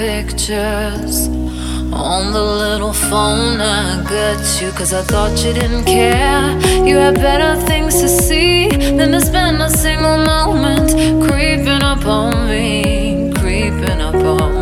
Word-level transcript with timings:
pictures 0.00 1.28
on 1.92 2.32
the 2.32 2.42
little 2.42 2.94
phone 2.94 3.60
I 3.60 4.02
got 4.08 4.40
you. 4.58 4.70
Cause 4.72 4.94
I 4.94 5.02
thought 5.02 5.44
you 5.44 5.52
didn't 5.52 5.84
care. 5.84 6.48
You 6.88 6.96
had 6.96 7.16
better 7.16 7.60
things 7.66 8.00
to 8.00 8.08
see 8.08 8.68
than 8.96 9.12
to 9.12 9.20
spend 9.20 9.60
a 9.60 9.68
single 9.68 10.16
moment 10.34 10.88
creeping 11.26 11.82
up 11.92 12.06
on 12.06 12.48
me, 12.48 13.30
creeping 13.40 14.00
up 14.00 14.14
on 14.14 14.54
me. 14.54 14.59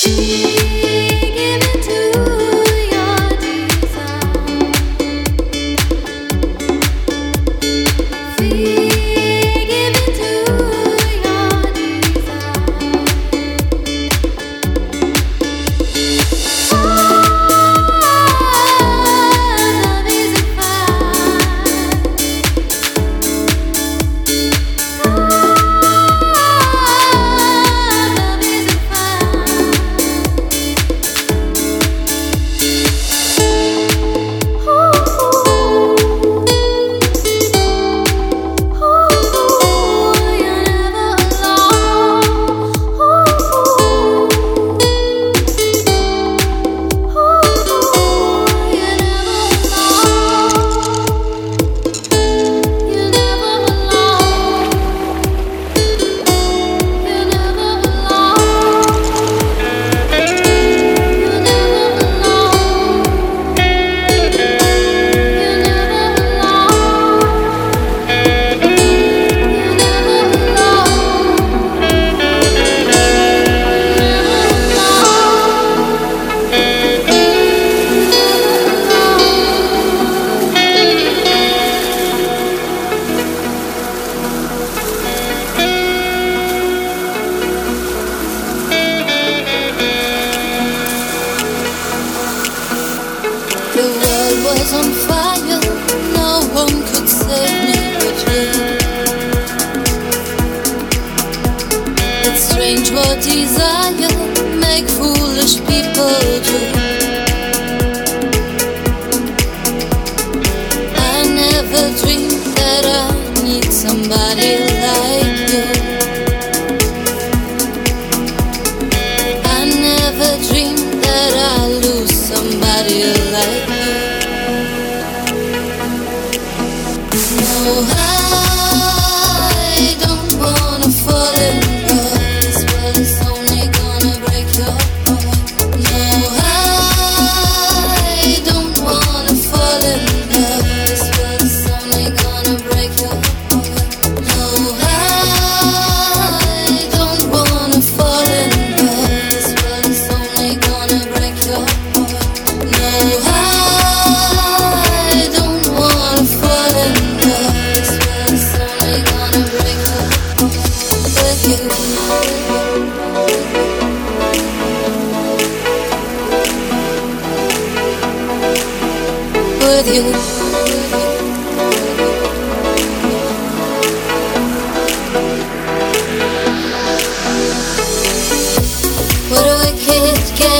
she 0.00 0.79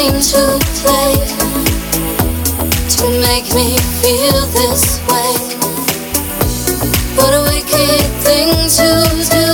game 0.00 0.20
to 0.20 0.58
play 0.80 1.14
to 2.88 3.04
make 3.20 3.46
me 3.54 3.76
feel 4.00 4.46
this 4.56 4.98
way. 5.08 5.34
What 7.16 7.32
a 7.34 7.42
wicked 7.50 8.06
thing 8.24 8.50
to 8.78 8.88
do 9.36 9.46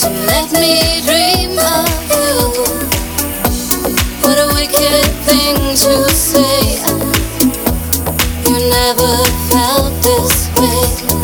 to 0.00 0.08
make 0.28 0.52
me 0.52 1.00
dream 1.06 1.58
of 1.58 1.88
you. 2.12 2.36
What 4.24 4.38
a 4.44 4.48
wicked 4.52 5.06
thing 5.28 5.56
to 5.84 6.10
say. 6.10 6.82
You 8.46 8.58
never 8.78 9.12
felt 9.48 9.92
this 10.02 10.50
way. 10.58 11.19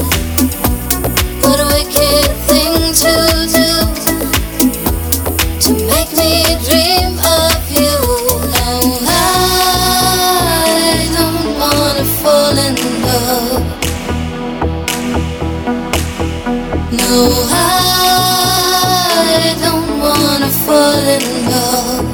falling 20.97 21.51
love. 21.51 22.06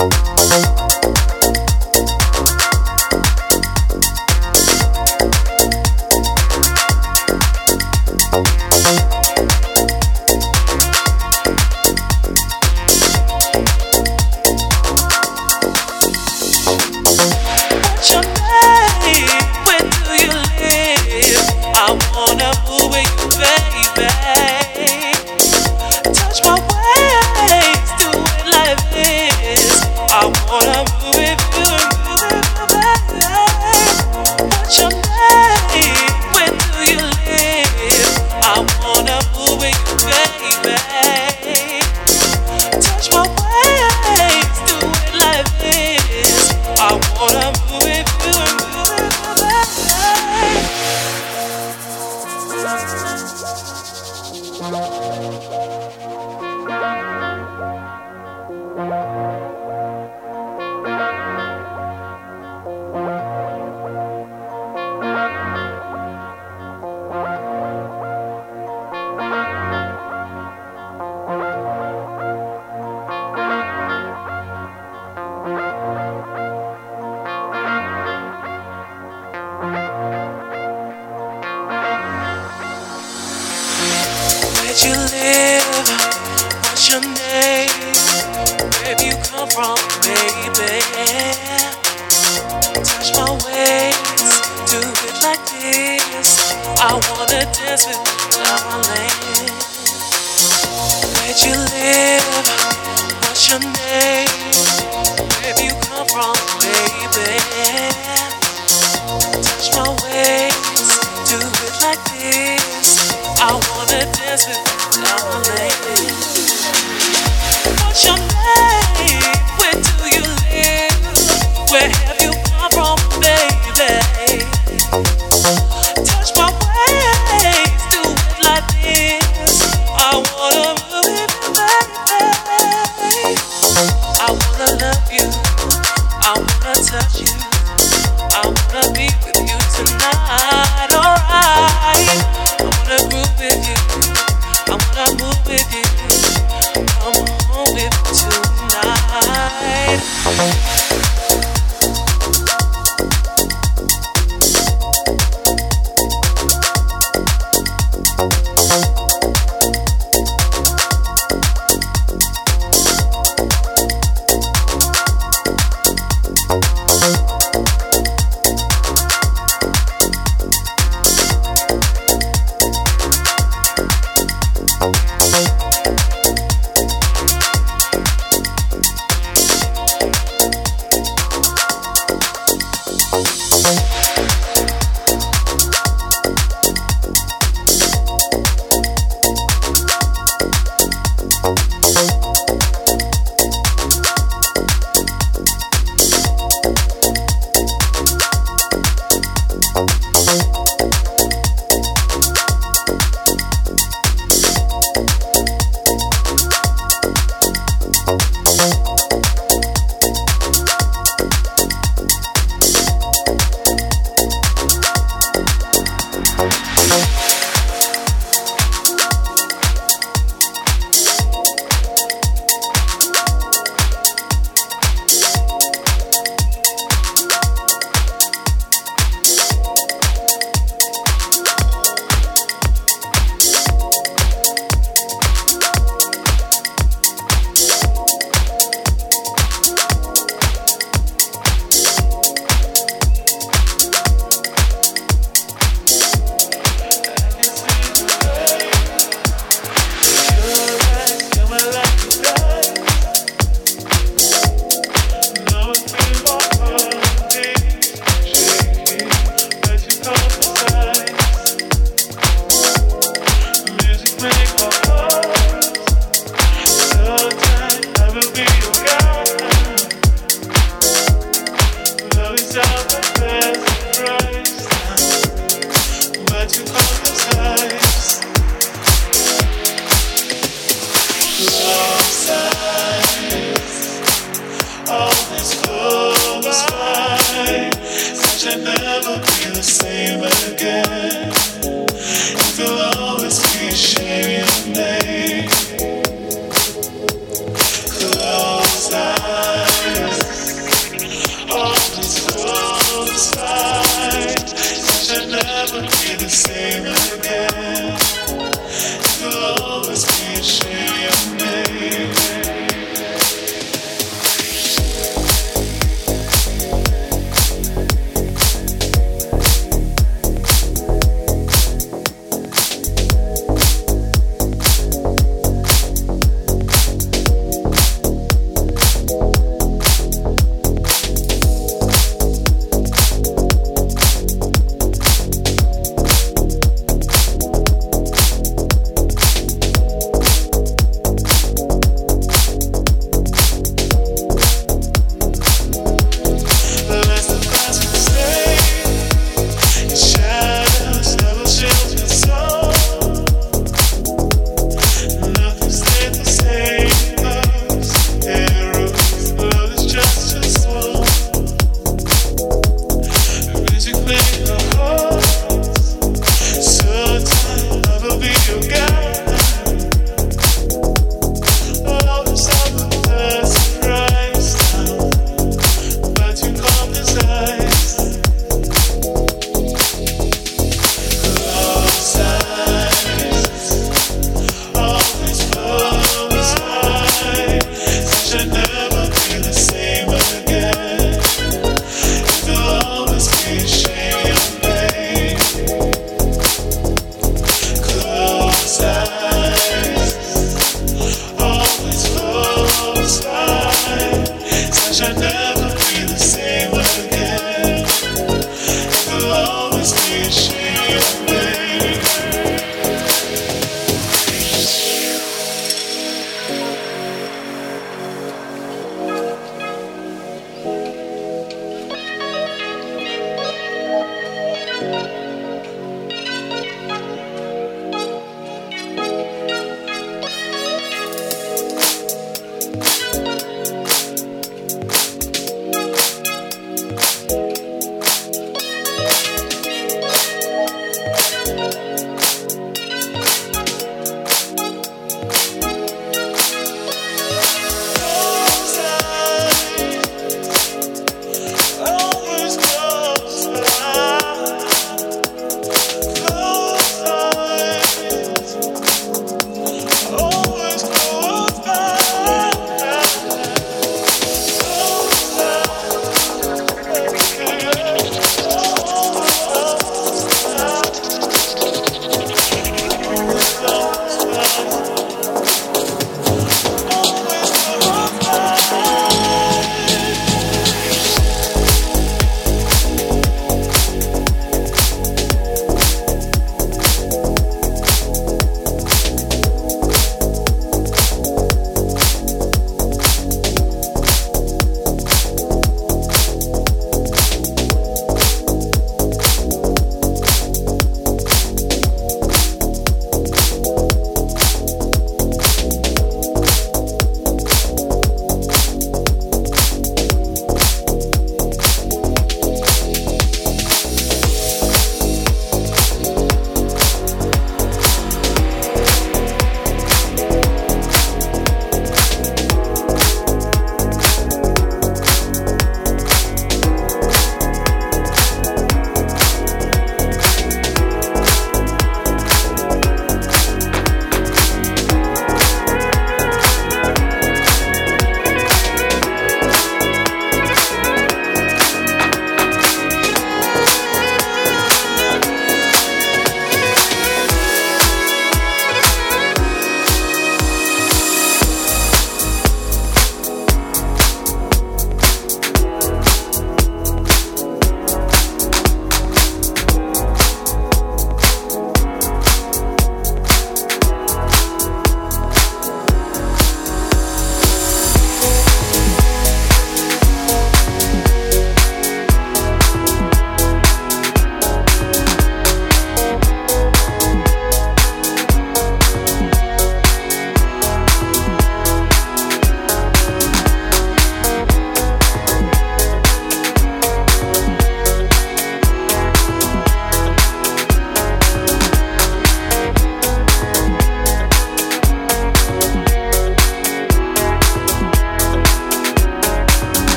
Bye. 0.00 0.29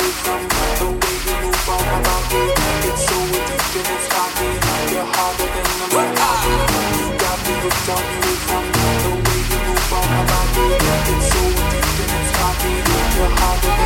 the 0.78 0.88
way 0.98 1.16
you 1.26 1.36
move 1.42 1.70
on 1.70 1.82
my 1.86 2.00
body. 2.06 2.44
It's 2.90 3.02
so 3.06 3.18
it's 3.38 4.08
got 4.14 4.32
me. 4.40 4.50
You're 4.94 5.06
harder 5.06 5.50
than 5.54 5.70
the 5.80 5.86
moon. 5.94 6.12
You 6.98 7.08
got 7.22 7.38
me 7.46 7.54
hooked 7.62 7.90
on 7.94 8.04
you 8.14 8.34
the 9.04 9.12
way 9.26 9.40
you 9.52 9.60
move 9.70 9.94
on 9.98 10.06
my 10.14 10.22
body. 10.30 10.66
It's 11.14 11.28
so 11.30 11.42
it's 12.10 12.32
got 12.38 12.56
me. 12.64 12.74
You're. 13.18 13.77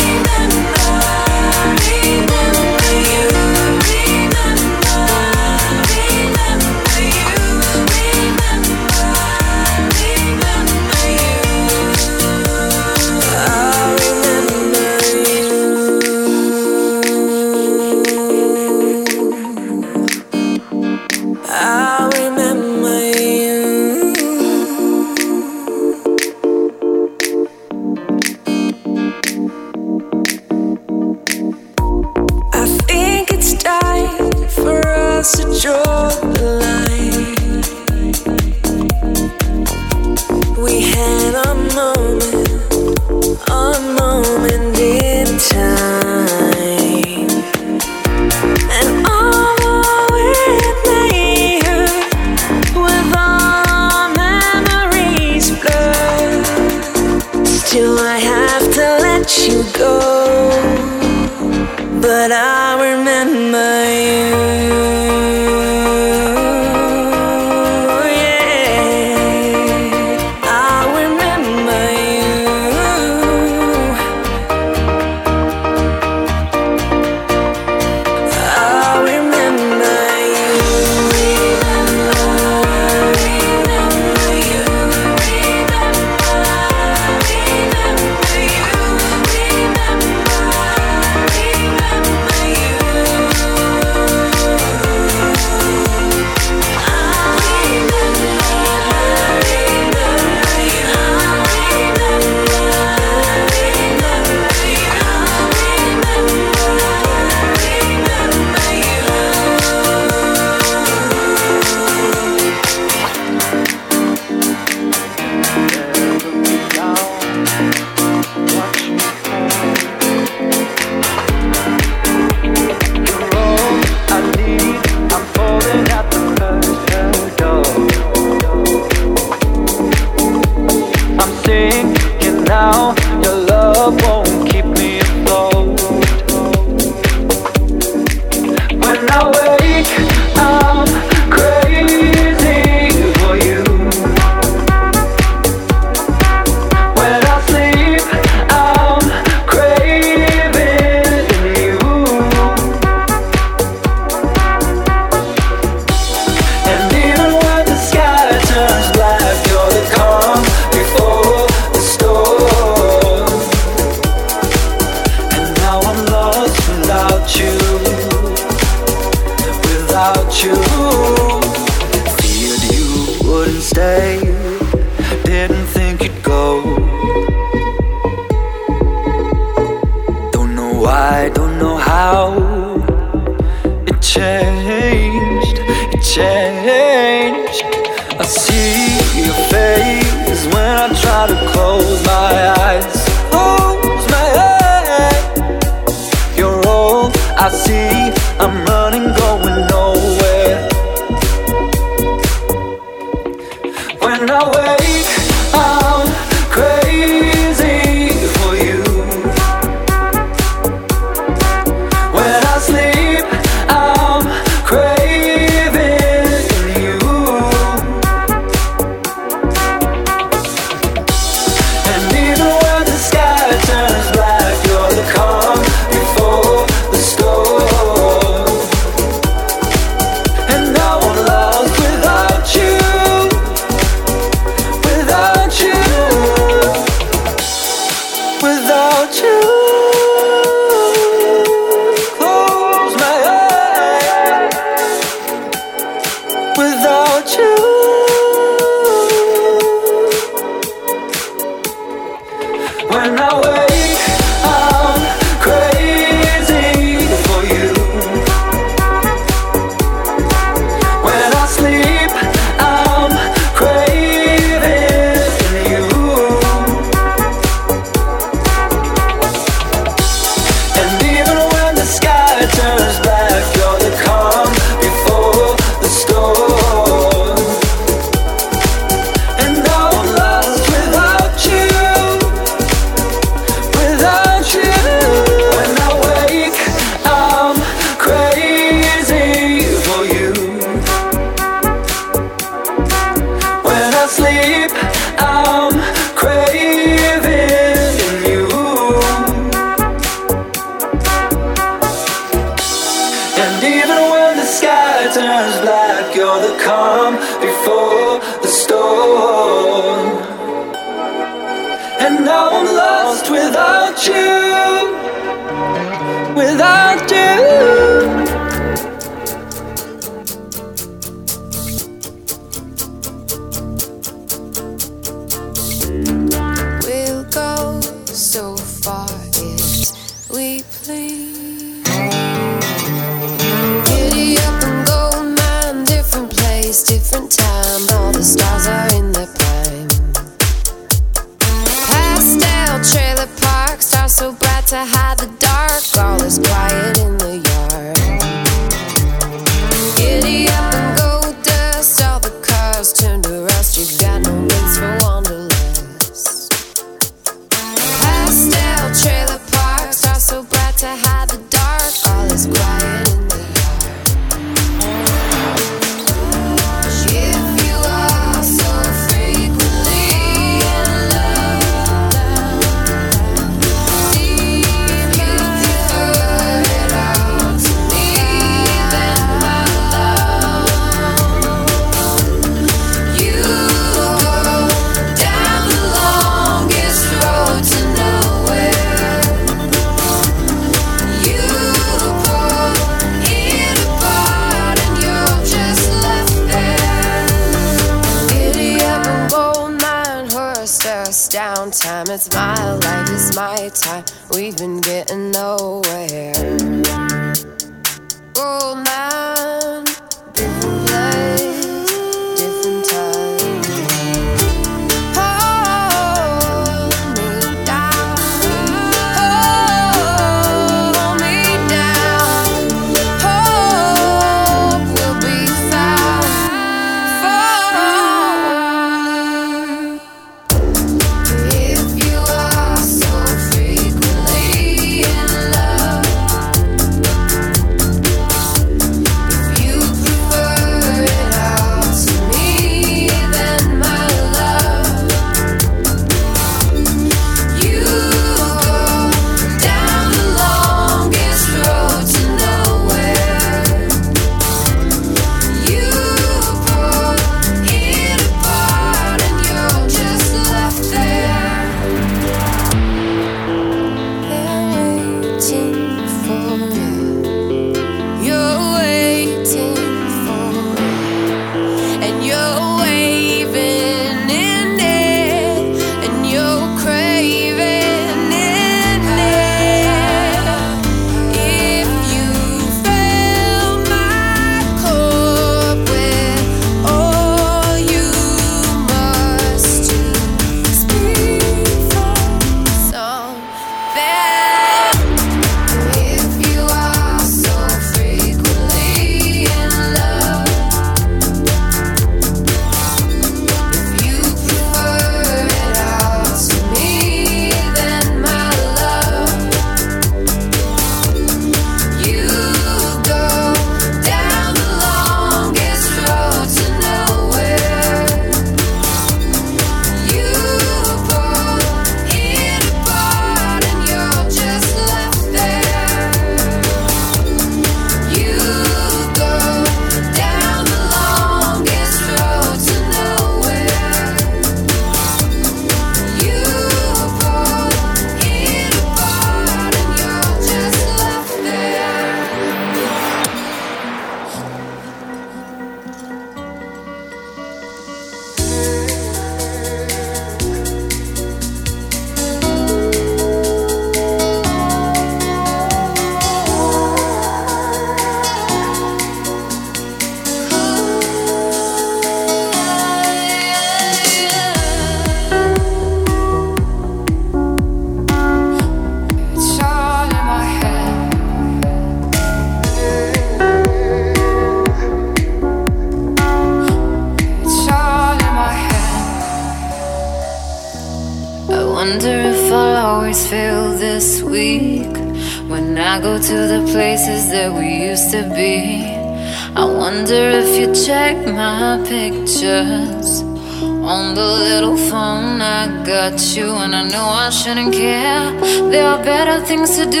Shouldn't 597.41 597.73
care. 597.73 598.31
There 598.69 598.85
are 598.85 599.03
better 599.03 599.43
things 599.43 599.75
to 599.75 599.85
do 599.89 600.00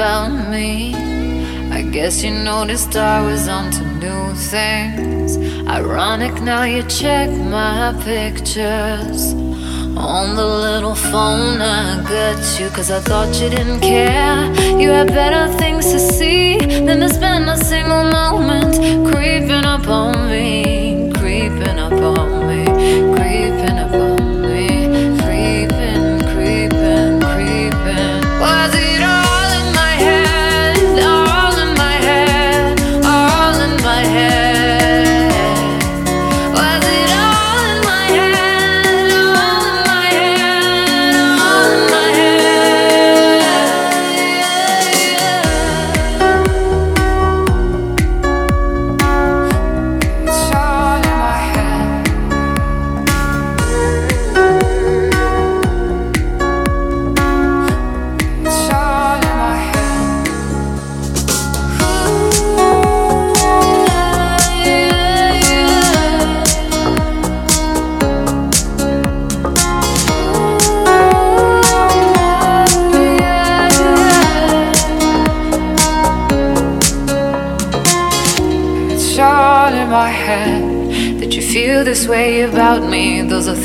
about 0.00 0.48
me. 0.48 0.94
I 1.70 1.82
guess 1.82 2.24
you 2.24 2.30
noticed 2.30 2.96
I 2.96 3.20
was 3.20 3.48
onto 3.48 3.84
new 4.04 4.32
things. 4.34 5.36
Ironic 5.68 6.40
now 6.40 6.62
you 6.62 6.82
check 6.84 7.28
my 7.28 7.92
pictures. 8.02 9.34
On 10.14 10.36
the 10.36 10.46
little 10.66 10.94
phone, 10.94 11.60
I 11.60 12.02
got 12.08 12.40
you, 12.58 12.70
cause 12.70 12.90
I 12.90 13.00
thought 13.00 13.28
you 13.42 13.50
didn't 13.50 13.80
care. 13.80 14.40
You 14.80 14.88
had 14.88 15.08
better 15.08 15.44
things 15.58 15.92
to 15.92 15.98
see 15.98 16.56
than 16.86 17.00
to 17.00 17.10
spend 17.10 17.50
a 17.50 17.58
single 17.58 18.04
moment 18.04 18.72
creeping 19.12 19.66
up 19.74 19.86
on 19.86 20.30
me, 20.30 21.12
creeping 21.18 21.78
up 21.78 21.92
on 21.92 22.48
me, 22.48 22.64
creeping 23.16 23.59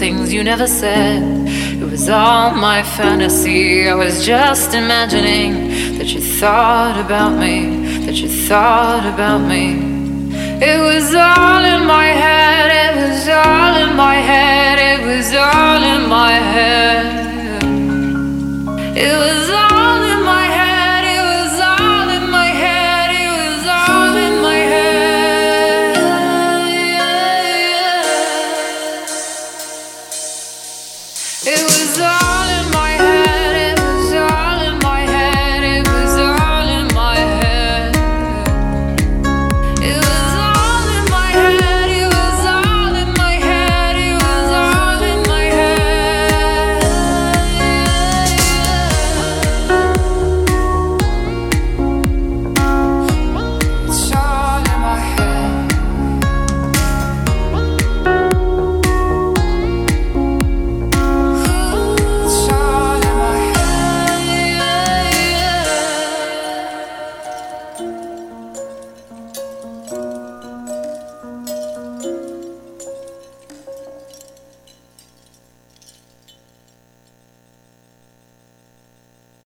things 0.05 0.31
you 0.31 0.43
never 0.43 0.67
said. 0.67 1.23
It 1.81 1.87
was 1.93 2.07
all 2.09 2.51
my 2.51 2.83
fantasy. 2.83 3.89
I 3.89 3.95
was 3.95 4.23
just 4.23 4.75
imagining 4.75 5.51
that 5.97 6.09
you 6.13 6.21
thought 6.39 6.97
about 7.05 7.33
me, 7.43 7.55
that 8.05 8.13
you 8.21 8.29
thought 8.47 9.05
about 9.13 9.41
me. 9.53 9.65
It 10.71 10.79
was 10.89 11.07
all 11.15 11.63
in 11.73 11.81
my 11.97 12.09
head, 12.23 12.67
it 12.85 12.93
was 13.03 13.21
all 13.43 13.73
in 13.83 13.91
my 14.05 14.17
head, 14.31 14.77
it 14.91 14.99
was 15.09 15.27
all 15.33 15.81
in 15.95 16.01
my 16.17 16.33
head. 16.53 17.05
It 19.05 19.15
was 19.23 19.49
all 19.59 19.74